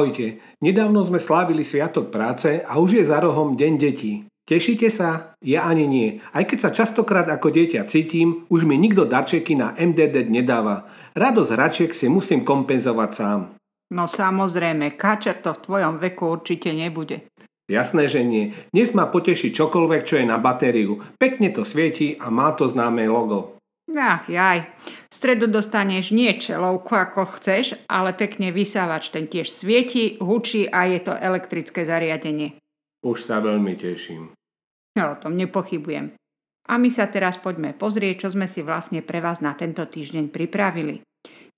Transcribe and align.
Ahojte, 0.00 0.40
nedávno 0.64 1.04
sme 1.04 1.20
slávili 1.20 1.60
Sviatok 1.60 2.08
práce 2.08 2.64
a 2.64 2.80
už 2.80 2.96
je 2.96 3.04
za 3.04 3.20
rohom 3.20 3.52
Deň 3.52 3.72
detí. 3.76 4.24
Tešíte 4.48 4.88
sa? 4.88 5.36
Ja 5.44 5.68
ani 5.68 5.84
nie. 5.84 6.24
Aj 6.32 6.40
keď 6.48 6.56
sa 6.56 6.70
častokrát 6.72 7.28
ako 7.28 7.52
dieťa 7.52 7.84
cítim, 7.84 8.48
už 8.48 8.64
mi 8.64 8.80
nikto 8.80 9.04
darčeky 9.04 9.60
na 9.60 9.76
MDD 9.76 10.32
nedáva. 10.32 10.88
Radosť 11.12 11.52
hračiek 11.52 11.92
si 11.92 12.08
musím 12.08 12.48
kompenzovať 12.48 13.10
sám. 13.12 13.40
No 13.92 14.08
samozrejme, 14.08 14.96
kačer 14.96 15.44
to 15.44 15.52
v 15.52 15.68
tvojom 15.68 16.00
veku 16.00 16.32
určite 16.32 16.72
nebude. 16.72 17.28
Jasné, 17.68 18.08
že 18.08 18.24
nie. 18.24 18.56
Dnes 18.72 18.96
ma 18.96 19.04
poteší 19.04 19.52
čokoľvek, 19.52 20.08
čo 20.08 20.16
je 20.16 20.24
na 20.24 20.40
batériu. 20.40 20.96
Pekne 21.20 21.52
to 21.52 21.60
svieti 21.68 22.16
a 22.16 22.32
má 22.32 22.56
to 22.56 22.64
známe 22.64 23.04
logo. 23.04 23.60
Ach 23.92 24.24
jaj, 24.30 24.64
stredu 25.20 25.52
dostaneš 25.52 26.16
nie 26.16 26.32
čelovku 26.40 26.96
ako 26.96 27.36
chceš, 27.36 27.76
ale 27.92 28.16
pekne 28.16 28.48
vysávač, 28.48 29.12
ten 29.12 29.28
tiež 29.28 29.52
svieti, 29.52 30.16
hučí 30.16 30.64
a 30.64 30.88
je 30.88 31.04
to 31.04 31.12
elektrické 31.12 31.84
zariadenie. 31.84 32.56
Už 33.04 33.28
sa 33.28 33.44
veľmi 33.44 33.76
teším. 33.76 34.32
No, 34.96 35.04
o 35.12 35.16
tom 35.20 35.36
nepochybujem. 35.36 36.16
A 36.72 36.72
my 36.80 36.88
sa 36.88 37.12
teraz 37.12 37.36
poďme 37.36 37.76
pozrieť, 37.76 38.24
čo 38.24 38.28
sme 38.32 38.48
si 38.48 38.64
vlastne 38.64 39.04
pre 39.04 39.20
vás 39.20 39.44
na 39.44 39.52
tento 39.52 39.84
týždeň 39.84 40.32
pripravili. 40.32 41.04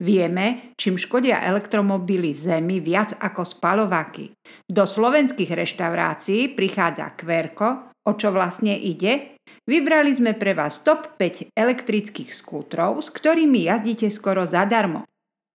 Vieme, 0.03 0.75
čím 0.75 0.99
škodia 0.99 1.45
elektromobily 1.47 2.35
Zemi 2.35 2.83
viac 2.83 3.15
ako 3.15 3.45
spalovaky. 3.47 4.35
Do 4.67 4.83
slovenských 4.83 5.53
reštaurácií 5.53 6.51
prichádza 6.51 7.13
Kverko, 7.15 7.92
o 8.07 8.11
čo 8.15 8.31
vlastne 8.35 8.75
ide? 8.75 9.39
Vybrali 9.63 10.11
sme 10.11 10.35
pre 10.35 10.51
vás 10.51 10.83
top 10.83 11.15
5 11.15 11.55
elektrických 11.55 12.35
skútrov, 12.35 12.99
s 12.99 13.07
ktorými 13.11 13.67
jazdíte 13.67 14.11
skoro 14.11 14.43
zadarmo. 14.43 15.07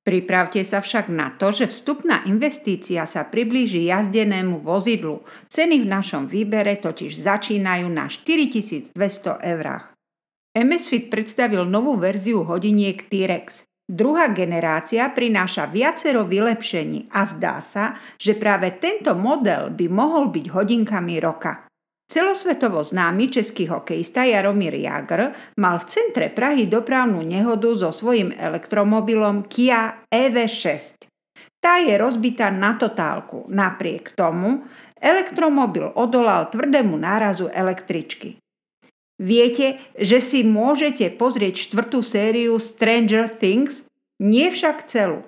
Pripravte 0.08 0.64
sa 0.64 0.80
však 0.80 1.12
na 1.12 1.36
to, 1.36 1.52
že 1.52 1.68
vstupná 1.68 2.24
investícia 2.24 3.04
sa 3.04 3.28
priblíži 3.28 3.92
jazdenému 3.92 4.64
vozidlu. 4.64 5.20
Ceny 5.52 5.84
v 5.84 5.86
našom 5.92 6.24
výbere 6.24 6.80
totiž 6.80 7.12
začínajú 7.12 7.92
na 7.92 8.08
4200 8.08 8.96
eurách. 9.44 9.92
MSFit 10.56 11.12
predstavil 11.12 11.68
novú 11.68 12.00
verziu 12.00 12.40
hodiniek 12.48 13.04
T-Rex. 13.04 13.68
Druhá 13.84 14.32
generácia 14.32 15.04
prináša 15.12 15.68
viacero 15.68 16.24
vylepšení 16.24 17.12
a 17.12 17.28
zdá 17.28 17.60
sa, 17.60 18.00
že 18.16 18.32
práve 18.32 18.80
tento 18.80 19.12
model 19.12 19.76
by 19.76 19.86
mohol 19.92 20.32
byť 20.32 20.46
hodinkami 20.48 21.20
roka. 21.20 21.67
Celosvetovo 22.08 22.80
známy 22.80 23.28
český 23.28 23.68
hokejista 23.68 24.24
Jaromír 24.24 24.74
Jagr 24.80 25.28
mal 25.60 25.76
v 25.76 25.84
centre 25.92 26.32
Prahy 26.32 26.64
dopravnú 26.64 27.20
nehodu 27.20 27.68
so 27.76 27.92
svojím 27.92 28.32
elektromobilom 28.32 29.44
Kia 29.44 30.08
EV6. 30.08 31.04
Tá 31.60 31.84
je 31.84 31.92
rozbitá 32.00 32.48
na 32.48 32.80
totálku. 32.80 33.44
Napriek 33.52 34.16
tomu 34.16 34.64
elektromobil 34.96 35.92
odolal 36.00 36.48
tvrdému 36.48 36.96
nárazu 36.96 37.52
električky. 37.52 38.40
Viete, 39.20 39.76
že 39.92 40.24
si 40.24 40.40
môžete 40.48 41.12
pozrieť 41.12 41.68
štvrtú 41.68 42.00
sériu 42.00 42.56
Stranger 42.56 43.28
Things? 43.28 43.84
Nie 44.16 44.48
však 44.48 44.88
celú. 44.88 45.27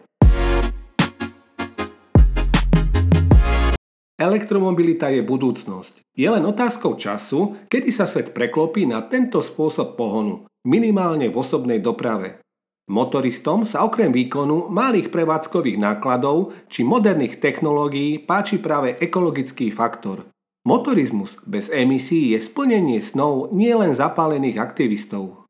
Elektromobilita 4.21 5.09
je 5.09 5.25
budúcnosť. 5.25 6.05
Je 6.13 6.29
len 6.29 6.45
otázkou 6.45 7.01
času, 7.01 7.57
kedy 7.73 7.89
sa 7.89 8.05
svet 8.05 8.37
preklopí 8.37 8.85
na 8.85 9.01
tento 9.09 9.41
spôsob 9.41 9.97
pohonu, 9.97 10.45
minimálne 10.69 11.33
v 11.33 11.41
osobnej 11.41 11.81
doprave. 11.81 12.45
Motoristom 12.93 13.65
sa 13.65 13.81
okrem 13.81 14.13
výkonu 14.13 14.69
malých 14.69 15.09
prevádzkových 15.09 15.81
nákladov 15.81 16.53
či 16.69 16.85
moderných 16.85 17.41
technológií 17.41 18.21
páči 18.21 18.61
práve 18.61 19.01
ekologický 19.01 19.73
faktor. 19.73 20.29
Motorizmus 20.69 21.41
bez 21.49 21.73
emisí 21.73 22.37
je 22.37 22.45
splnenie 22.45 23.01
snov 23.01 23.57
nielen 23.57 23.97
zapálených 23.97 24.61
aktivistov. 24.61 25.49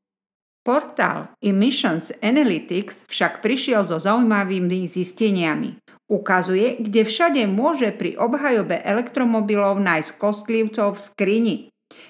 Portál 0.61 1.33
Emissions 1.41 2.13
Analytics 2.21 3.09
však 3.09 3.41
prišiel 3.41 3.81
so 3.83 3.97
zaujímavými 3.97 4.85
zisteniami. 4.85 5.80
Ukazuje, 6.11 6.83
kde 6.83 7.07
všade 7.07 7.47
môže 7.47 7.95
pri 7.95 8.19
obhajobe 8.19 8.83
elektromobilov 8.83 9.79
nájsť 9.79 10.19
kostlivcov 10.19 10.99
v 10.99 11.01
skrini. 11.01 11.57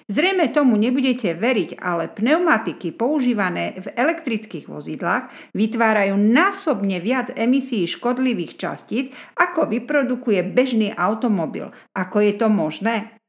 Zrejme 0.09 0.49
tomu 0.51 0.81
nebudete 0.81 1.37
veriť, 1.37 1.77
ale 1.79 2.09
pneumatiky 2.09 2.97
používané 2.97 3.77
v 3.77 3.93
elektrických 3.93 4.67
vozidlách 4.73 5.53
vytvárajú 5.53 6.17
násobne 6.17 6.99
viac 6.99 7.33
emisí 7.37 7.85
škodlivých 7.85 8.57
častíc, 8.57 9.13
ako 9.37 9.69
vyprodukuje 9.69 10.43
bežný 10.49 10.91
automobil. 10.97 11.71
Ako 11.93 12.25
je 12.25 12.33
to 12.41 12.49
možné? 12.49 13.21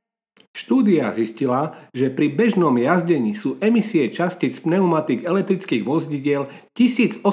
Štúdia 0.52 1.08
zistila, 1.16 1.72
že 1.96 2.12
pri 2.12 2.28
bežnom 2.28 2.76
jazdení 2.76 3.40
sú 3.40 3.56
emisie 3.64 4.12
častíc 4.12 4.60
pneumatik 4.60 5.24
elektrických 5.24 5.88
vozidiel 5.88 6.52
1850 6.76 7.24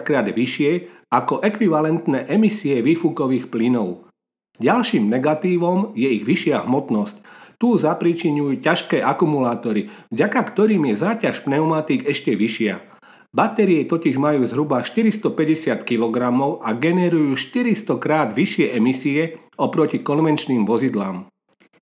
krát 0.00 0.24
vyššie 0.32 1.01
ako 1.12 1.44
ekvivalentné 1.44 2.24
emisie 2.32 2.80
výfukových 2.80 3.52
plynov. 3.52 4.08
Ďalším 4.56 5.12
negatívom 5.12 5.92
je 5.92 6.08
ich 6.08 6.24
vyššia 6.24 6.64
hmotnosť. 6.64 7.20
Tu 7.60 7.68
zapričinujú 7.76 8.58
ťažké 8.64 9.04
akumulátory, 9.04 9.92
vďaka 10.08 10.40
ktorým 10.40 10.88
je 10.90 10.94
záťaž 10.96 11.44
pneumatík 11.44 12.08
ešte 12.08 12.32
vyššia. 12.32 12.80
Batérie 13.32 13.88
totiž 13.88 14.20
majú 14.20 14.44
zhruba 14.44 14.84
450 14.84 15.88
kg 15.88 16.16
a 16.60 16.70
generujú 16.76 17.32
400 17.32 17.96
krát 17.96 18.28
vyššie 18.36 18.76
emisie 18.76 19.40
oproti 19.56 20.04
konvenčným 20.04 20.68
vozidlám. 20.68 21.32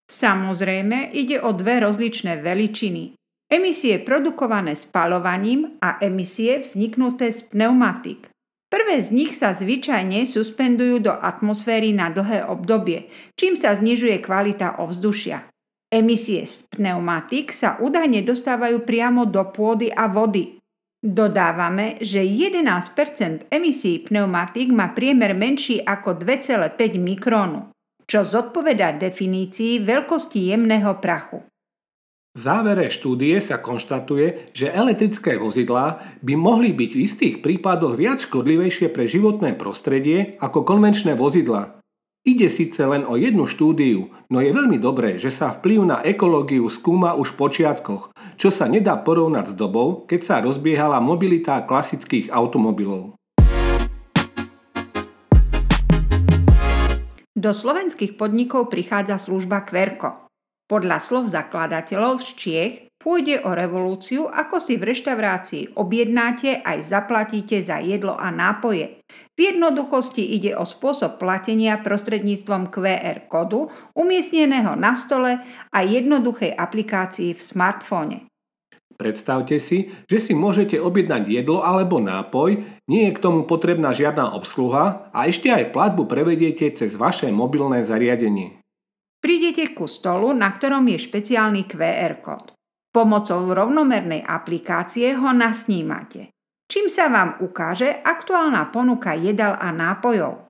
Samozrejme 0.07 1.11
ide 1.11 1.43
o 1.43 1.51
dve 1.51 1.83
rozličné 1.83 2.39
veličiny. 2.39 3.19
Emisie 3.51 3.99
produkované 3.99 4.79
spalovaním 4.79 5.75
a 5.83 5.99
emisie 5.99 6.63
vzniknuté 6.63 7.35
z 7.35 7.43
pneumatik. 7.51 8.30
Prvé 8.71 9.03
z 9.03 9.11
nich 9.11 9.35
sa 9.35 9.51
zvyčajne 9.51 10.31
suspendujú 10.31 11.03
do 11.03 11.11
atmosféry 11.11 11.91
na 11.91 12.07
dlhé 12.07 12.47
obdobie, 12.47 13.11
čím 13.35 13.59
sa 13.59 13.75
znižuje 13.75 14.23
kvalita 14.23 14.79
ovzdušia. 14.79 15.51
Emisie 15.91 16.47
z 16.47 16.71
pneumatik 16.71 17.51
sa 17.51 17.83
údajne 17.83 18.23
dostávajú 18.23 18.87
priamo 18.87 19.27
do 19.27 19.43
pôdy 19.51 19.91
a 19.91 20.07
vody. 20.07 20.55
Dodávame, 21.03 21.99
že 21.99 22.23
11% 22.23 23.51
emisí 23.51 24.07
pneumatik 24.07 24.71
má 24.71 24.95
priemer 24.95 25.35
menší 25.35 25.83
ako 25.83 26.23
2,5 26.23 26.71
mikrónu, 26.95 27.75
čo 28.07 28.23
zodpovedá 28.23 28.95
definícii 28.95 29.83
veľkosti 29.83 30.55
jemného 30.55 30.95
prachu. 31.03 31.43
V 32.31 32.47
závere 32.47 32.87
štúdie 32.95 33.43
sa 33.43 33.59
konštatuje, 33.59 34.55
že 34.55 34.71
elektrické 34.71 35.35
vozidlá 35.35 35.99
by 36.23 36.39
mohli 36.39 36.71
byť 36.71 36.91
v 36.95 37.03
istých 37.03 37.35
prípadoch 37.43 37.99
viac 37.99 38.23
škodlivejšie 38.23 38.87
pre 38.95 39.11
životné 39.11 39.59
prostredie 39.59 40.39
ako 40.39 40.63
konvenčné 40.63 41.19
vozidlá. 41.19 41.83
Ide 42.23 42.47
síce 42.47 42.87
len 42.87 43.03
o 43.03 43.19
jednu 43.19 43.51
štúdiu, 43.51 44.15
no 44.31 44.39
je 44.39 44.55
veľmi 44.55 44.79
dobré, 44.79 45.19
že 45.19 45.35
sa 45.35 45.59
vplyv 45.59 45.81
na 45.83 45.99
ekológiu 46.07 46.71
skúma 46.71 47.19
už 47.19 47.35
v 47.35 47.39
počiatkoch, 47.43 48.15
čo 48.39 48.55
sa 48.55 48.71
nedá 48.71 48.95
porovnať 48.95 49.51
s 49.51 49.55
dobou, 49.59 50.07
keď 50.07 50.21
sa 50.23 50.39
rozbiehala 50.39 51.03
mobilita 51.03 51.59
klasických 51.67 52.31
automobilov. 52.31 53.19
Do 57.35 57.51
slovenských 57.51 58.15
podnikov 58.15 58.71
prichádza 58.71 59.19
služba 59.19 59.67
Kverko. 59.67 60.30
Podľa 60.71 61.03
slov 61.03 61.27
zakladateľov 61.35 62.23
z 62.23 62.29
Čiech 62.39 62.75
pôjde 62.95 63.43
o 63.43 63.51
revolúciu, 63.59 64.31
ako 64.31 64.63
si 64.63 64.79
v 64.79 64.95
reštaurácii 64.95 65.75
objednáte 65.75 66.63
aj 66.63 66.79
zaplatíte 66.87 67.59
za 67.59 67.83
jedlo 67.83 68.15
a 68.15 68.31
nápoje. 68.31 69.03
V 69.35 69.39
jednoduchosti 69.51 70.23
ide 70.23 70.55
o 70.55 70.63
spôsob 70.63 71.19
platenia 71.19 71.83
prostredníctvom 71.83 72.71
QR 72.71 73.27
kódu 73.27 73.67
umiestneného 73.99 74.79
na 74.79 74.95
stole 74.95 75.43
a 75.75 75.79
jednoduchej 75.83 76.55
aplikácii 76.55 77.35
v 77.35 77.43
smartfóne. 77.43 78.31
Predstavte 78.95 79.57
si, 79.59 79.91
že 80.07 80.21
si 80.21 80.37
môžete 80.37 80.77
objednať 80.77 81.25
jedlo 81.25 81.65
alebo 81.65 81.99
nápoj, 82.05 82.63
nie 82.85 83.09
je 83.09 83.17
k 83.17 83.23
tomu 83.25 83.49
potrebná 83.49 83.97
žiadna 83.97 84.37
obsluha 84.37 85.09
a 85.11 85.25
ešte 85.25 85.49
aj 85.49 85.73
platbu 85.73 86.05
prevediete 86.05 86.69
cez 86.77 87.01
vaše 87.01 87.33
mobilné 87.33 87.81
zariadenie. 87.81 88.60
Prídete 89.21 89.77
ku 89.77 89.85
stolu, 89.85 90.33
na 90.33 90.49
ktorom 90.49 90.89
je 90.89 90.99
špeciálny 90.99 91.69
QR 91.69 92.25
kód. 92.25 92.57
Pomocou 92.91 93.53
rovnomernej 93.53 94.25
aplikácie 94.25 95.13
ho 95.15 95.31
nasnímate. 95.31 96.33
Čím 96.67 96.89
sa 96.89 97.13
vám 97.13 97.39
ukáže 97.45 98.01
aktuálna 98.01 98.73
ponuka 98.73 99.13
jedal 99.15 99.61
a 99.61 99.69
nápojov. 99.71 100.49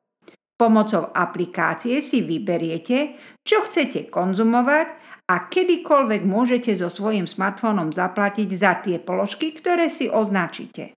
Pomocou 0.55 1.09
aplikácie 1.11 1.99
si 2.05 2.21
vyberiete, 2.21 3.17
čo 3.41 3.65
chcete 3.65 4.13
konzumovať 4.13 4.87
a 5.33 5.49
kedykoľvek 5.49 6.23
môžete 6.29 6.77
so 6.77 6.93
svojím 6.93 7.25
smartfónom 7.25 7.91
zaplatiť 7.91 8.49
za 8.53 8.79
tie 8.85 9.01
položky, 9.01 9.57
ktoré 9.57 9.89
si 9.89 10.13
označíte. 10.13 10.93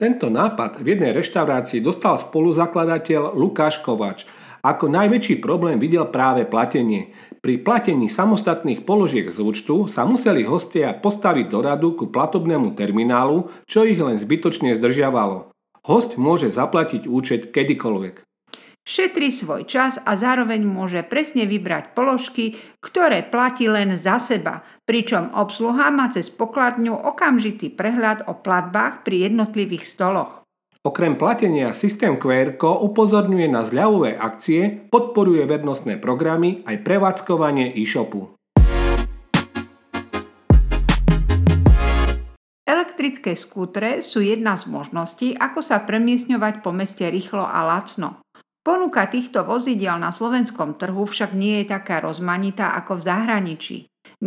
Tento 0.00 0.32
nápad 0.32 0.82
v 0.82 0.96
jednej 0.96 1.12
reštaurácii 1.14 1.78
dostal 1.78 2.18
spoluzakladateľ 2.18 3.38
Lukáš 3.38 3.78
Kovač. 3.84 4.26
Ako 4.62 4.86
najväčší 4.86 5.42
problém 5.42 5.82
videl 5.82 6.06
práve 6.06 6.46
platenie. 6.46 7.10
Pri 7.42 7.58
platení 7.58 8.06
samostatných 8.06 8.86
položiek 8.86 9.26
z 9.26 9.42
účtu 9.42 9.90
sa 9.90 10.06
museli 10.06 10.46
hostia 10.46 10.94
postaviť 10.94 11.50
do 11.50 11.58
radu 11.66 11.98
ku 11.98 12.06
platobnému 12.06 12.78
terminálu, 12.78 13.50
čo 13.66 13.82
ich 13.82 13.98
len 13.98 14.22
zbytočne 14.22 14.78
zdržiavalo. 14.78 15.50
Host 15.82 16.14
môže 16.14 16.46
zaplatiť 16.54 17.10
účet 17.10 17.50
kedykoľvek. 17.50 18.22
Šetrí 18.86 19.34
svoj 19.34 19.66
čas 19.66 19.98
a 19.98 20.14
zároveň 20.14 20.62
môže 20.66 21.02
presne 21.06 21.46
vybrať 21.46 21.94
položky, 21.94 22.58
ktoré 22.82 23.26
platí 23.26 23.66
len 23.66 23.94
za 23.98 24.22
seba, 24.22 24.62
pričom 24.86 25.34
obsluha 25.34 25.90
má 25.90 26.10
cez 26.14 26.30
pokladňu 26.30 26.94
okamžitý 26.94 27.70
prehľad 27.74 28.30
o 28.30 28.38
platbách 28.38 29.02
pri 29.02 29.26
jednotlivých 29.26 29.86
stoloch. 29.86 30.41
Okrem 30.82 31.14
platenia 31.14 31.78
systém 31.78 32.18
QR 32.18 32.58
upozorňuje 32.58 33.46
na 33.46 33.62
zľavové 33.62 34.18
akcie, 34.18 34.90
podporuje 34.90 35.46
vernostné 35.46 36.02
programy 36.02 36.66
aj 36.66 36.82
prevádzkovanie 36.82 37.70
e-shopu. 37.78 38.34
Elektrické 42.66 43.38
skútre 43.38 44.02
sú 44.02 44.26
jedna 44.26 44.58
z 44.58 44.66
možností, 44.66 45.38
ako 45.38 45.62
sa 45.62 45.86
premiesňovať 45.86 46.66
po 46.66 46.74
meste 46.74 47.06
rýchlo 47.06 47.46
a 47.46 47.62
lacno. 47.62 48.18
Ponuka 48.66 49.06
týchto 49.06 49.46
vozidiel 49.46 50.02
na 50.02 50.10
slovenskom 50.10 50.82
trhu 50.82 51.06
však 51.06 51.30
nie 51.30 51.62
je 51.62 51.78
taká 51.78 52.02
rozmanitá 52.02 52.74
ako 52.74 52.98
v 52.98 53.06
zahraničí. 53.06 53.76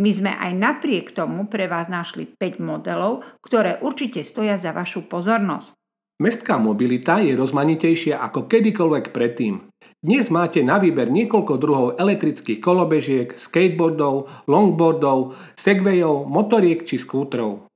My 0.00 0.08
sme 0.08 0.32
aj 0.32 0.56
napriek 0.56 1.12
tomu 1.12 1.52
pre 1.52 1.68
vás 1.68 1.92
našli 1.92 2.24
5 2.32 2.64
modelov, 2.64 3.28
ktoré 3.44 3.76
určite 3.84 4.24
stoja 4.24 4.56
za 4.56 4.72
vašu 4.72 5.04
pozornosť. 5.04 5.76
Mestská 6.16 6.56
mobilita 6.56 7.20
je 7.20 7.36
rozmanitejšia 7.36 8.16
ako 8.24 8.48
kedykoľvek 8.48 9.12
predtým. 9.12 9.68
Dnes 10.00 10.32
máte 10.32 10.64
na 10.64 10.80
výber 10.80 11.12
niekoľko 11.12 11.54
druhov 11.60 11.86
elektrických 12.00 12.56
kolobežiek, 12.56 13.36
skateboardov, 13.36 14.48
longboardov, 14.48 15.36
segwayov, 15.60 16.24
motoriek 16.24 16.88
či 16.88 16.96
skútrov. 16.96 17.68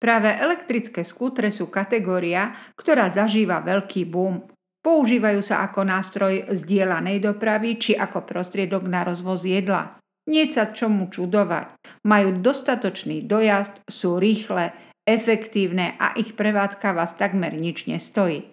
Práve 0.00 0.32
elektrické 0.32 1.04
skútre 1.04 1.52
sú 1.52 1.68
kategória, 1.68 2.56
ktorá 2.80 3.12
zažíva 3.12 3.60
veľký 3.60 4.08
boom. 4.08 4.40
Používajú 4.80 5.44
sa 5.44 5.60
ako 5.68 5.84
nástroj 5.84 6.48
zdieľanej 6.48 7.20
dopravy 7.20 7.76
či 7.76 7.92
ako 7.92 8.24
prostriedok 8.24 8.88
na 8.88 9.04
rozvoz 9.04 9.44
jedla. 9.44 9.92
Nie 10.32 10.48
sa 10.48 10.72
čomu 10.72 11.12
čudovať. 11.12 11.76
Majú 12.08 12.40
dostatočný 12.40 13.28
dojazd, 13.28 13.84
sú 13.84 14.16
rýchle, 14.16 14.72
efektívne 15.06 15.96
a 16.00 16.16
ich 16.16 16.36
prevádzka 16.36 16.92
vás 16.92 17.16
takmer 17.16 17.56
nič 17.56 17.86
nestojí. 17.86 18.52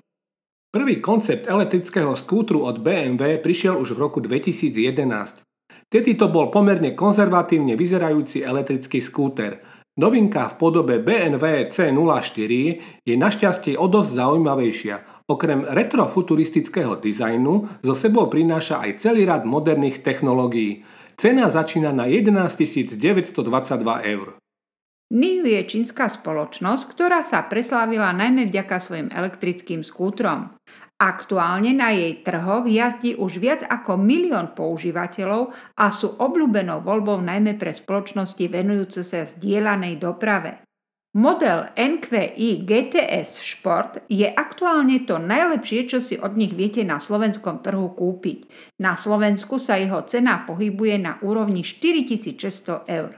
Prvý 0.67 0.99
koncept 0.99 1.47
elektrického 1.47 2.13
skútru 2.19 2.67
od 2.67 2.83
BMW 2.83 3.39
prišiel 3.39 3.79
už 3.79 3.95
v 3.95 4.01
roku 4.03 4.19
2011. 4.19 5.41
Tedy 5.87 6.19
to 6.19 6.27
bol 6.27 6.51
pomerne 6.51 6.91
konzervatívne 6.91 7.79
vyzerajúci 7.79 8.43
elektrický 8.43 8.99
skúter. 8.99 9.63
Novinka 9.97 10.51
v 10.53 10.55
podobe 10.61 11.01
BMW 11.01 11.65
C04 11.71 12.51
je 13.01 13.15
našťastie 13.17 13.73
o 13.79 13.87
dosť 13.87 14.11
zaujímavejšia– 14.19 14.95
Okrem 15.27 15.67
retrofuturistického 15.67 16.95
dizajnu 17.03 17.83
zo 17.83 17.91
sebou 17.91 18.31
prináša 18.31 18.79
aj 18.79 19.03
celý 19.03 19.27
rad 19.27 19.43
moderných 19.43 19.99
technológií. 19.99 20.87
Cena 21.19 21.51
začína 21.51 21.91
na 21.91 22.07
11 22.07 22.95
922 22.95 23.35
eur. 24.07 24.39
NIU 25.07 25.47
je 25.47 25.63
čínska 25.63 26.11
spoločnosť, 26.11 26.83
ktorá 26.91 27.23
sa 27.23 27.47
preslávila 27.47 28.11
najmä 28.11 28.51
vďaka 28.51 28.75
svojim 28.75 29.07
elektrickým 29.07 29.79
skútrom. 29.79 30.51
Aktuálne 30.97 31.71
na 31.77 31.93
jej 31.93 32.25
trhoch 32.25 32.65
jazdí 32.65 33.15
už 33.15 33.39
viac 33.39 33.61
ako 33.63 34.01
milión 34.01 34.51
používateľov 34.51 35.53
a 35.79 35.93
sú 35.93 36.17
obľúbenou 36.17 36.83
voľbou 36.83 37.21
najmä 37.23 37.55
pre 37.55 37.71
spoločnosti 37.71 38.41
venujúce 38.51 39.05
sa 39.05 39.23
zdieľanej 39.23 39.95
doprave. 40.01 40.67
Model 41.17 41.71
NQI 41.73 42.67
GTS 42.67 43.39
Sport 43.39 44.05
je 44.11 44.27
aktuálne 44.27 45.01
to 45.07 45.17
najlepšie, 45.17 45.87
čo 45.87 45.97
si 46.03 46.19
od 46.19 46.35
nich 46.35 46.51
viete 46.51 46.83
na 46.83 46.99
slovenskom 46.99 47.63
trhu 47.63 47.95
kúpiť. 47.95 48.49
Na 48.83 48.99
Slovensku 48.99 49.57
sa 49.57 49.79
jeho 49.79 50.03
cena 50.03 50.43
pohybuje 50.43 50.99
na 51.01 51.17
úrovni 51.23 51.63
4600 51.63 52.85
eur. 52.91 53.17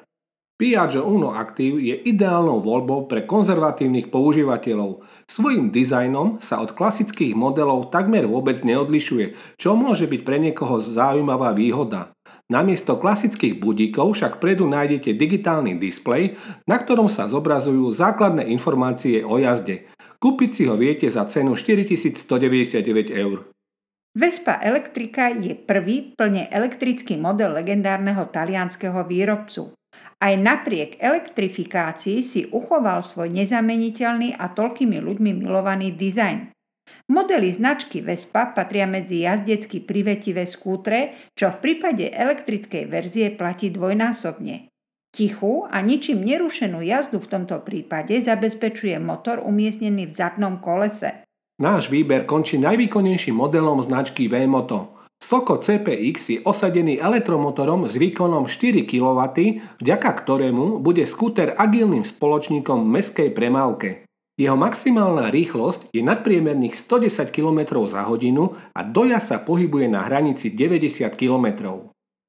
Piaggio 0.59 1.07
Uno 1.07 1.31
Active 1.31 1.79
je 1.79 1.95
ideálnou 2.03 2.59
voľbou 2.59 3.07
pre 3.07 3.23
konzervatívnych 3.23 4.11
používateľov. 4.11 5.07
Svojím 5.23 5.71
dizajnom 5.71 6.43
sa 6.43 6.59
od 6.59 6.75
klasických 6.75 7.31
modelov 7.31 7.95
takmer 7.95 8.27
vôbec 8.27 8.59
neodlišuje, 8.67 9.55
čo 9.55 9.79
môže 9.79 10.03
byť 10.11 10.21
pre 10.27 10.35
niekoho 10.35 10.83
zaujímavá 10.83 11.55
výhoda. 11.55 12.11
Namiesto 12.51 12.99
klasických 12.99 13.55
budíkov 13.55 14.19
však 14.19 14.43
predu 14.43 14.67
nájdete 14.67 15.15
digitálny 15.15 15.79
displej, 15.79 16.35
na 16.67 16.75
ktorom 16.75 17.07
sa 17.07 17.31
zobrazujú 17.31 17.95
základné 17.95 18.51
informácie 18.51 19.23
o 19.23 19.39
jazde. 19.39 19.87
Kúpiť 20.19 20.51
si 20.51 20.63
ho 20.67 20.75
viete 20.75 21.07
za 21.07 21.23
cenu 21.31 21.55
4199 21.55 23.15
eur. 23.15 23.47
Vespa 24.11 24.59
Elektrika 24.59 25.31
je 25.31 25.55
prvý 25.55 26.11
plne 26.19 26.51
elektrický 26.51 27.15
model 27.15 27.55
legendárneho 27.55 28.27
talianského 28.27 29.07
výrobcu. 29.07 29.78
Aj 30.19 30.35
napriek 30.35 30.99
elektrifikácii 30.99 32.19
si 32.19 32.41
uchoval 32.51 32.99
svoj 32.99 33.31
nezameniteľný 33.31 34.35
a 34.35 34.51
toľkými 34.51 34.99
ľuďmi 34.99 35.31
milovaný 35.45 35.95
dizajn. 35.95 36.51
Modely 37.09 37.53
značky 37.53 38.01
Vespa 38.01 38.51
patria 38.51 38.89
medzi 38.89 39.23
jazdecky 39.23 39.79
privetivé 39.81 40.45
skútre, 40.49 41.15
čo 41.37 41.53
v 41.53 41.61
prípade 41.61 42.09
elektrickej 42.09 42.89
verzie 42.89 43.31
platí 43.33 43.69
dvojnásobne. 43.69 44.69
Tichú 45.09 45.65
a 45.65 45.81
ničím 45.81 46.21
nerušenú 46.21 46.85
jazdu 46.85 47.17
v 47.17 47.29
tomto 47.33 47.65
prípade 47.65 48.13
zabezpečuje 48.21 49.01
motor 49.01 49.41
umiestnený 49.41 50.05
v 50.05 50.13
zadnom 50.13 50.61
kolese. 50.61 51.25
Náš 51.57 51.89
výber 51.89 52.29
končí 52.29 52.61
najvýkonnejším 52.61 53.35
modelom 53.35 53.81
značky 53.81 54.29
V-Moto. 54.29 54.98
Soko 55.19 55.59
CPX 55.59 56.15
je 56.31 56.39
osadený 56.47 56.97
elektromotorom 56.97 57.85
s 57.91 57.99
výkonom 57.99 58.47
4 58.47 58.87
kW, 58.87 59.19
vďaka 59.83 60.09
ktorému 60.15 60.79
bude 60.79 61.03
skúter 61.03 61.53
agilným 61.59 62.07
spoločníkom 62.07 62.87
v 62.87 62.91
meskej 62.97 63.29
premávke. 63.35 64.07
Jeho 64.39 64.55
maximálna 64.55 65.27
rýchlosť 65.35 65.91
je 65.91 65.99
nadpriemerných 65.99 66.79
110 66.79 67.35
km 67.35 67.83
za 67.83 68.07
hodinu 68.07 68.55
a 68.71 68.87
doja 68.87 69.19
sa 69.19 69.43
pohybuje 69.43 69.91
na 69.91 70.07
hranici 70.07 70.47
90 70.55 71.11
km. 71.19 71.75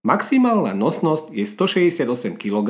Maximálna 0.03 0.75
nosnosť 0.75 1.31
je 1.31 1.47
168 1.47 2.35
kg, 2.35 2.69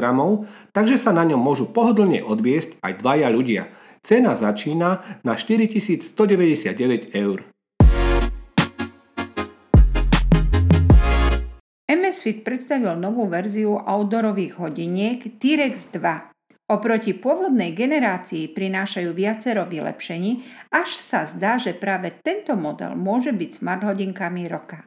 takže 0.77 1.01
sa 1.01 1.17
na 1.17 1.25
ňom 1.25 1.41
môžu 1.41 1.73
pohodlne 1.73 2.21
odviesť 2.21 2.77
aj 2.85 2.93
dvaja 3.01 3.33
ľudia. 3.33 3.73
Cena 4.05 4.37
začína 4.37 5.01
na 5.25 5.33
4199 5.33 7.17
eur. 7.17 7.49
MS 12.21 12.29
Fit 12.29 12.45
predstavil 12.45 13.01
novú 13.01 13.25
verziu 13.33 13.81
outdoorových 13.81 14.61
hodiniek 14.61 15.41
T-Rex 15.41 15.89
2. 15.89 16.69
Oproti 16.69 17.17
pôvodnej 17.17 17.73
generácii 17.73 18.53
prinášajú 18.53 19.09
viacero 19.17 19.65
vylepšení, 19.65 20.45
až 20.69 21.01
sa 21.01 21.25
zdá, 21.25 21.57
že 21.57 21.73
práve 21.73 22.13
tento 22.21 22.61
model 22.61 22.93
môže 22.93 23.33
byť 23.33 23.65
smart 23.65 23.89
hodinkami 23.89 24.53
roka. 24.53 24.85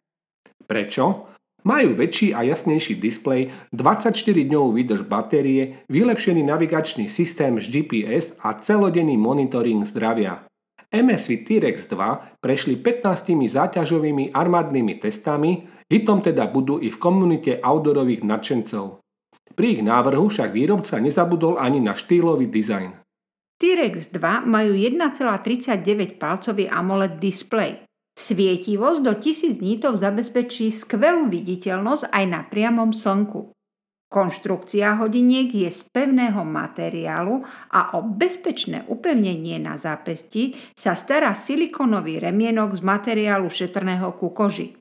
Prečo? 0.69 1.33
Majú 1.65 1.97
väčší 1.97 2.37
a 2.37 2.45
jasnejší 2.45 3.01
displej, 3.01 3.49
24-dňovú 3.73 4.69
výdrž 4.77 5.01
batérie, 5.09 5.81
vylepšený 5.89 6.45
navigačný 6.45 7.09
systém 7.09 7.57
s 7.57 7.65
GPS 7.65 8.37
a 8.45 8.53
celodenný 8.61 9.17
monitoring 9.17 9.81
zdravia. 9.89 10.45
MSV 10.93 11.49
T-Rex 11.49 11.89
2 11.89 12.37
prešli 12.45 12.77
15 12.77 13.33
záťažovými 13.49 14.37
armádnymi 14.37 15.01
testami, 15.01 15.73
hitom 15.93 16.25
teda 16.25 16.50
budú 16.50 16.81
i 16.81 16.89
v 16.89 16.97
komunite 16.97 17.62
outdoorových 17.62 18.25
nadšencov. 18.25 19.05
Pri 19.53 19.77
ich 19.77 19.81
návrhu 19.85 20.33
však 20.33 20.50
výrobca 20.50 20.97
nezabudol 20.97 21.62
ani 21.62 21.77
na 21.77 21.93
štýlový 21.93 22.50
dizajn. 22.50 22.97
T-Rex 23.62 24.09
2 24.09 24.50
majú 24.50 24.73
1,39 24.73 26.17
palcový 26.17 26.65
AMOLED 26.65 27.21
displej. 27.21 27.85
Svietivosť 28.17 29.00
do 29.05 29.13
1000 29.13 29.62
nítov 29.62 29.97
zabezpečí 30.01 30.73
skvelú 30.73 31.29
viditeľnosť 31.29 32.09
aj 32.09 32.25
na 32.25 32.41
priamom 32.45 32.89
slnku. 32.89 33.53
Konštrukcia 34.13 35.01
hodiniek 35.01 35.50
je 35.50 35.69
z 35.73 35.89
pevného 35.89 36.45
materiálu 36.45 37.41
a 37.73 37.97
o 37.97 38.05
bezpečné 38.05 38.85
upevnenie 38.85 39.57
na 39.57 39.73
zápesti 39.81 40.53
sa 40.77 40.93
stará 40.93 41.33
silikonový 41.33 42.21
remienok 42.21 42.77
z 42.77 42.81
materiálu 42.85 43.50
šetrného 43.50 44.13
ku 44.13 44.29
koži. 44.29 44.77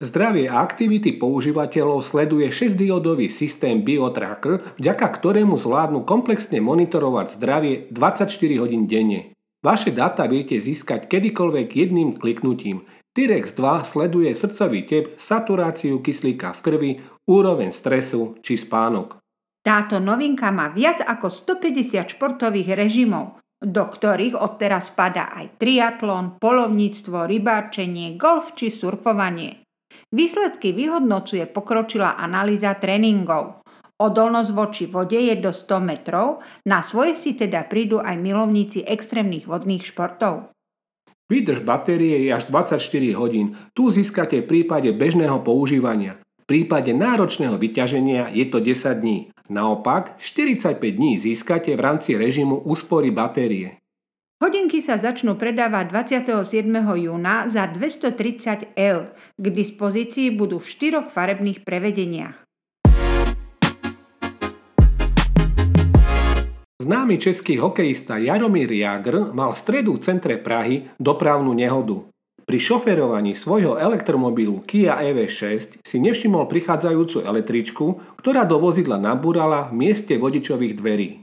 Zdravie 0.00 0.48
a 0.48 0.64
aktivity 0.64 1.20
používateľov 1.20 2.00
sleduje 2.00 2.48
6-diodový 2.48 3.28
systém 3.28 3.84
BioTracker, 3.84 4.80
vďaka 4.80 5.06
ktorému 5.12 5.60
zvládnu 5.60 6.08
komplexne 6.08 6.56
monitorovať 6.64 7.36
zdravie 7.36 7.74
24 7.92 8.32
hodín 8.64 8.88
denne. 8.88 9.36
Vaše 9.60 9.92
dáta 9.92 10.24
viete 10.24 10.56
získať 10.56 11.04
kedykoľvek 11.04 11.68
jedným 11.76 12.16
kliknutím. 12.16 12.88
Tirex 13.12 13.52
2 13.52 13.84
sleduje 13.84 14.32
srdcový 14.32 14.88
tep, 14.88 15.04
saturáciu 15.20 16.00
kyslíka 16.00 16.56
v 16.56 16.60
krvi, 16.64 16.90
úroveň 17.28 17.68
stresu 17.68 18.40
či 18.40 18.56
spánok. 18.56 19.20
Táto 19.60 20.00
novinka 20.00 20.48
má 20.48 20.72
viac 20.72 21.04
ako 21.04 21.28
150 21.28 22.16
športových 22.16 22.72
režimov, 22.72 23.36
do 23.60 23.84
ktorých 23.84 24.32
odteraz 24.32 24.88
spada 24.88 25.28
aj 25.36 25.60
triatlon, 25.60 26.40
polovníctvo, 26.40 27.28
rybárčenie, 27.28 28.16
golf 28.16 28.56
či 28.56 28.72
surfovanie. 28.72 29.60
Výsledky 30.10 30.74
vyhodnocuje 30.74 31.46
pokročilá 31.46 32.18
analýza 32.18 32.74
tréningov. 32.74 33.62
Odolnosť 34.00 34.50
voči 34.50 34.84
vode 34.90 35.14
je 35.14 35.38
do 35.38 35.54
100 35.54 35.78
metrov, 35.86 36.42
na 36.66 36.82
svoje 36.82 37.14
si 37.14 37.38
teda 37.38 37.68
prídu 37.70 38.02
aj 38.02 38.18
milovníci 38.18 38.82
extrémnych 38.82 39.46
vodných 39.46 39.86
športov. 39.86 40.50
Výdrž 41.30 41.62
batérie 41.62 42.26
je 42.26 42.34
až 42.34 42.50
24 42.50 42.82
hodín. 43.14 43.54
Tu 43.70 43.86
získate 43.86 44.42
v 44.42 44.50
prípade 44.50 44.90
bežného 44.90 45.38
používania. 45.46 46.18
V 46.42 46.44
prípade 46.50 46.90
náročného 46.90 47.54
vyťaženia 47.54 48.34
je 48.34 48.50
to 48.50 48.58
10 48.58 48.98
dní. 48.98 49.30
Naopak, 49.46 50.18
45 50.18 50.82
dní 50.82 51.22
získate 51.22 51.70
v 51.78 51.80
rámci 51.80 52.18
režimu 52.18 52.58
úspory 52.66 53.14
batérie. 53.14 53.79
Hodinky 54.40 54.80
sa 54.80 54.96
začnú 54.96 55.36
predávať 55.36 55.92
27. 55.92 56.64
júna 56.96 57.44
za 57.52 57.68
230 57.68 58.72
eur. 58.72 59.12
K 59.36 59.44
dispozícii 59.52 60.32
budú 60.32 60.56
v 60.56 60.64
štyroch 60.64 61.12
farebných 61.12 61.60
prevedeniach. 61.60 62.48
Známy 66.80 67.20
český 67.20 67.60
hokejista 67.60 68.16
Jaromír 68.16 68.72
Jagr 68.72 69.28
mal 69.36 69.52
v 69.52 69.60
stredu 69.60 70.00
v 70.00 70.08
centre 70.08 70.40
Prahy 70.40 70.88
dopravnú 70.96 71.52
nehodu. 71.52 72.08
Pri 72.40 72.56
šoferovaní 72.56 73.36
svojho 73.36 73.76
elektromobilu 73.76 74.64
Kia 74.64 75.04
EV6 75.04 75.84
si 75.84 75.96
nevšimol 76.00 76.48
prichádzajúcu 76.48 77.28
električku, 77.28 78.16
ktorá 78.16 78.48
do 78.48 78.56
vozidla 78.56 78.96
nabúrala 78.96 79.68
v 79.68 79.84
mieste 79.84 80.16
vodičových 80.16 80.80
dverí. 80.80 81.19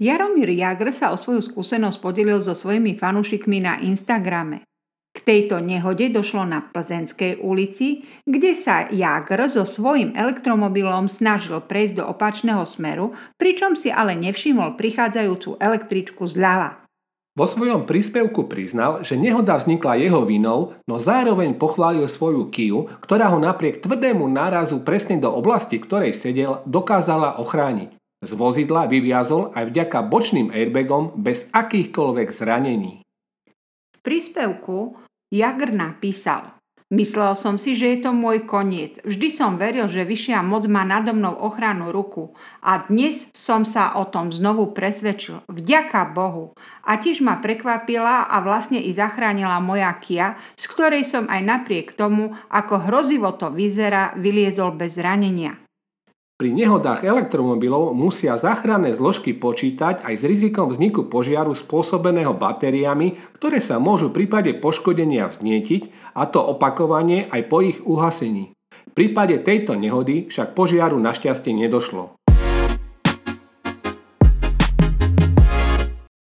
Jaromír 0.00 0.48
Jagr 0.56 0.96
sa 0.96 1.12
o 1.12 1.20
svoju 1.20 1.44
skúsenosť 1.44 2.00
podelil 2.00 2.40
so 2.40 2.56
svojimi 2.56 2.96
fanúšikmi 2.96 3.60
na 3.60 3.76
Instagrame. 3.84 4.64
K 5.12 5.18
tejto 5.20 5.60
nehode 5.60 6.08
došlo 6.08 6.48
na 6.48 6.64
Plzenskej 6.64 7.44
ulici, 7.44 8.08
kde 8.24 8.56
sa 8.56 8.88
Jagr 8.88 9.44
so 9.52 9.68
svojím 9.68 10.16
elektromobilom 10.16 11.12
snažil 11.12 11.60
prejsť 11.60 12.00
do 12.00 12.04
opačného 12.08 12.64
smeru, 12.64 13.12
pričom 13.36 13.76
si 13.76 13.92
ale 13.92 14.16
nevšimol 14.16 14.80
prichádzajúcu 14.80 15.60
električku 15.60 16.24
zľava. 16.24 16.80
Vo 17.36 17.44
svojom 17.44 17.84
príspevku 17.84 18.48
priznal, 18.48 19.04
že 19.04 19.20
nehoda 19.20 19.60
vznikla 19.60 20.00
jeho 20.00 20.24
vinou, 20.24 20.80
no 20.88 20.96
zároveň 20.96 21.60
pochválil 21.60 22.08
svoju 22.08 22.48
Kiu, 22.48 22.88
ktorá 23.04 23.28
ho 23.28 23.36
napriek 23.36 23.84
tvrdému 23.84 24.24
nárazu 24.32 24.80
presne 24.80 25.20
do 25.20 25.28
oblasti, 25.28 25.76
ktorej 25.76 26.16
sedel, 26.16 26.64
dokázala 26.64 27.36
ochrániť. 27.36 27.99
Z 28.20 28.36
vozidla 28.36 28.84
vyviazol 28.84 29.56
aj 29.56 29.72
vďaka 29.72 30.04
bočným 30.04 30.52
airbagom 30.52 31.16
bez 31.16 31.48
akýchkoľvek 31.56 32.28
zranení. 32.36 33.00
V 33.96 33.98
príspevku 34.04 35.00
Jagr 35.32 35.72
napísal 35.72 36.60
Myslel 36.90 37.38
som 37.38 37.54
si, 37.54 37.78
že 37.78 37.86
je 37.94 37.98
to 38.02 38.10
môj 38.10 38.50
koniec. 38.50 38.98
Vždy 39.06 39.30
som 39.30 39.54
veril, 39.54 39.86
že 39.86 40.02
vyššia 40.02 40.42
moc 40.42 40.66
má 40.66 40.82
nado 40.82 41.14
mnou 41.14 41.38
ochranu 41.38 41.94
ruku. 41.94 42.34
A 42.66 42.82
dnes 42.82 43.30
som 43.30 43.62
sa 43.62 43.94
o 43.94 44.10
tom 44.10 44.34
znovu 44.34 44.74
presvedčil. 44.74 45.46
Vďaka 45.46 46.10
Bohu. 46.10 46.50
A 46.82 46.98
tiež 46.98 47.22
ma 47.22 47.38
prekvapila 47.38 48.26
a 48.26 48.42
vlastne 48.42 48.82
i 48.82 48.90
zachránila 48.90 49.62
moja 49.62 49.94
Kia, 50.02 50.34
z 50.58 50.66
ktorej 50.66 51.06
som 51.06 51.30
aj 51.30 51.40
napriek 51.46 51.94
tomu, 51.94 52.34
ako 52.50 52.82
hrozivo 52.90 53.38
to 53.38 53.54
vyzerá, 53.54 54.18
vyliezol 54.18 54.74
bez 54.74 54.98
zranenia. 54.98 55.54
Pri 56.40 56.56
nehodách 56.56 57.04
elektromobilov 57.04 57.92
musia 57.92 58.32
záchranné 58.40 58.96
zložky 58.96 59.36
počítať 59.36 60.00
aj 60.00 60.14
s 60.16 60.24
rizikom 60.24 60.72
vzniku 60.72 61.04
požiaru 61.04 61.52
spôsobeného 61.52 62.32
batériami, 62.32 63.20
ktoré 63.36 63.60
sa 63.60 63.76
môžu 63.76 64.08
v 64.08 64.24
prípade 64.24 64.56
poškodenia 64.56 65.28
vznietiť, 65.28 66.16
a 66.16 66.24
to 66.24 66.40
opakovanie 66.40 67.28
aj 67.28 67.44
po 67.44 67.60
ich 67.60 67.76
uhasení. 67.84 68.56
V 68.72 68.92
prípade 68.96 69.36
tejto 69.44 69.76
nehody 69.76 70.32
však 70.32 70.56
požiaru 70.56 70.96
našťastie 70.96 71.52
nedošlo. 71.52 72.16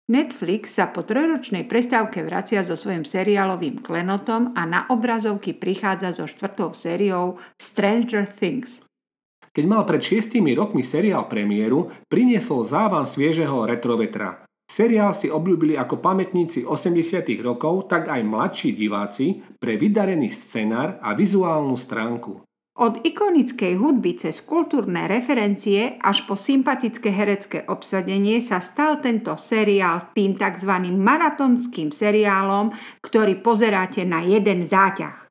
Netflix 0.09 0.81
sa 0.81 0.89
po 0.89 1.05
trojročnej 1.05 1.69
prestávke 1.69 2.25
vracia 2.25 2.65
so 2.65 2.81
svojím 2.81 3.05
seriálovým 3.05 3.85
klenotom 3.85 4.57
a 4.57 4.65
na 4.65 4.89
obrazovky 4.89 5.53
prichádza 5.53 6.17
so 6.17 6.25
štvrtou 6.25 6.73
sériou 6.73 7.37
Stranger 7.61 8.25
Things– 8.25 8.81
keď 9.51 9.65
mal 9.65 9.83
pred 9.89 10.01
šiestimi 10.01 10.53
rokmi 10.55 10.85
seriál 10.85 11.27
premiéru, 11.31 11.89
priniesol 12.07 12.67
závan 12.69 13.05
sviežeho 13.05 13.65
retrovetra. 13.69 14.49
Seriál 14.69 15.17
si 15.17 15.33
obľúbili 15.33 15.81
ako 15.81 15.97
pamätníci 15.97 16.69
80 16.69 17.25
rokov, 17.41 17.89
tak 17.89 18.13
aj 18.13 18.21
mladší 18.21 18.77
diváci 18.77 19.41
pre 19.57 19.81
vydarený 19.81 20.29
scenár 20.29 21.01
a 21.01 21.17
vizuálnu 21.17 21.73
stránku. 21.81 22.45
Od 22.79 22.95
ikonickej 23.03 23.75
hudby 23.75 24.15
cez 24.23 24.39
kultúrne 24.39 25.11
referencie 25.11 25.99
až 25.99 26.23
po 26.31 26.39
sympatické 26.39 27.11
herecké 27.11 27.67
obsadenie 27.67 28.39
sa 28.39 28.63
stal 28.63 29.03
tento 29.03 29.35
seriál 29.35 30.15
tým 30.15 30.39
tzv. 30.39 30.87
maratonským 30.95 31.91
seriálom, 31.91 32.71
ktorý 33.03 33.43
pozeráte 33.43 34.07
na 34.07 34.23
jeden 34.23 34.63
záťah. 34.63 35.27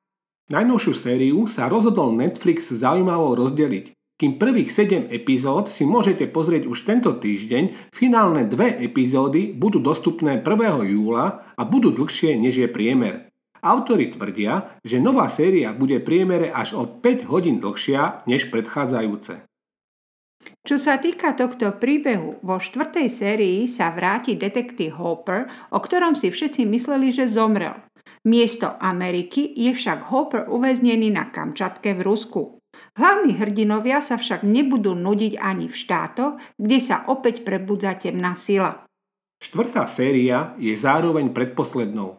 Najnovšiu 0.52 0.94
sériu 0.96 1.40
sa 1.48 1.72
rozhodol 1.72 2.12
Netflix 2.20 2.68
zaujímavo 2.68 3.40
rozdeliť. 3.40 3.96
Kým 4.18 4.42
prvých 4.42 4.74
7 4.74 5.14
epizód 5.14 5.70
si 5.70 5.86
môžete 5.86 6.26
pozrieť 6.34 6.66
už 6.66 6.90
tento 6.90 7.14
týždeň, 7.22 7.94
finálne 7.94 8.50
dve 8.50 8.74
epizódy 8.82 9.54
budú 9.54 9.78
dostupné 9.78 10.42
1. 10.42 10.90
júla 10.90 11.46
a 11.54 11.62
budú 11.62 11.94
dlhšie 11.94 12.34
než 12.34 12.58
je 12.58 12.66
priemer. 12.66 13.30
Autori 13.62 14.10
tvrdia, 14.10 14.82
že 14.82 14.98
nová 14.98 15.30
séria 15.30 15.70
bude 15.70 16.02
priemere 16.02 16.50
až 16.50 16.74
o 16.74 16.90
5 16.90 17.30
hodín 17.30 17.62
dlhšia 17.62 18.26
než 18.26 18.50
predchádzajúce. 18.50 19.46
Čo 20.66 20.82
sa 20.82 20.98
týka 20.98 21.38
tohto 21.38 21.78
príbehu, 21.78 22.42
vo 22.42 22.58
štvrtej 22.58 23.14
sérii 23.14 23.70
sa 23.70 23.94
vráti 23.94 24.34
detektív 24.34 24.98
Hopper, 24.98 25.46
o 25.70 25.78
ktorom 25.78 26.18
si 26.18 26.34
všetci 26.34 26.66
mysleli, 26.66 27.14
že 27.14 27.30
zomrel. 27.30 27.78
Miesto 28.26 28.82
Ameriky 28.82 29.46
je 29.54 29.78
však 29.78 30.10
Hopper 30.10 30.50
uväznený 30.50 31.14
na 31.14 31.30
Kamčatke 31.30 31.94
v 31.94 32.02
Rusku. 32.02 32.57
Hlavní 32.98 33.38
hrdinovia 33.38 34.02
sa 34.02 34.18
však 34.18 34.42
nebudú 34.42 34.98
nudiť 34.98 35.38
ani 35.38 35.70
v 35.70 35.76
štátoch, 35.76 36.38
kde 36.58 36.78
sa 36.82 37.06
opäť 37.08 37.46
prebudza 37.46 37.94
temná 37.98 38.34
sila. 38.34 38.86
Štvrtá 39.38 39.86
séria 39.86 40.58
je 40.58 40.74
zároveň 40.74 41.30
predposlednou. 41.30 42.18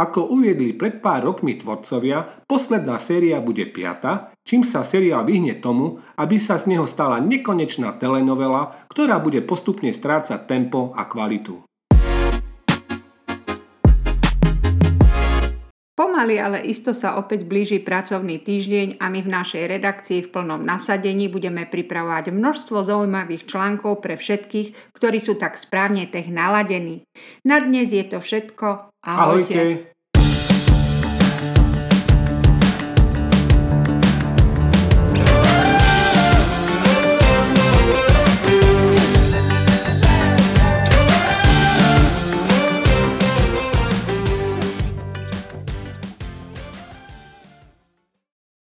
Ako 0.00 0.32
uviedli 0.32 0.72
pred 0.72 1.04
pár 1.04 1.28
rokmi 1.28 1.60
tvorcovia, 1.60 2.24
posledná 2.48 2.96
séria 2.96 3.36
bude 3.44 3.68
piata, 3.68 4.32
čím 4.48 4.64
sa 4.64 4.80
seriál 4.80 5.28
vyhne 5.28 5.60
tomu, 5.60 6.00
aby 6.16 6.40
sa 6.40 6.56
z 6.56 6.72
neho 6.72 6.88
stala 6.88 7.20
nekonečná 7.20 8.00
telenovela, 8.00 8.88
ktorá 8.88 9.20
bude 9.20 9.44
postupne 9.44 9.92
strácať 9.92 10.48
tempo 10.48 10.96
a 10.96 11.04
kvalitu. 11.04 11.60
Pomaly, 16.00 16.40
ale 16.40 16.64
isto 16.64 16.96
sa 16.96 17.20
opäť 17.20 17.44
blíži 17.44 17.76
pracovný 17.76 18.40
týždeň 18.40 19.04
a 19.04 19.12
my 19.12 19.20
v 19.20 19.32
našej 19.36 19.68
redakcii 19.68 20.24
v 20.24 20.32
plnom 20.32 20.64
nasadení 20.64 21.28
budeme 21.28 21.68
pripravovať 21.68 22.32
množstvo 22.32 22.80
zaujímavých 22.80 23.44
článkov 23.44 24.00
pre 24.00 24.16
všetkých, 24.16 24.96
ktorí 24.96 25.20
sú 25.20 25.36
tak 25.36 25.60
správne 25.60 26.08
tech 26.08 26.32
naladení. 26.32 27.04
Na 27.44 27.60
dnes 27.60 27.92
je 27.92 28.00
to 28.08 28.16
všetko. 28.16 28.96
Ahojte. 29.04 29.52
Ahojte. 29.52 29.89